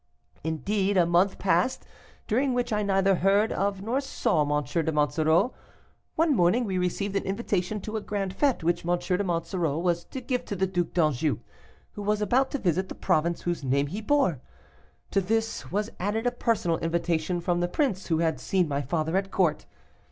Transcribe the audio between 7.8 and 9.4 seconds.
to a grand fête which M. de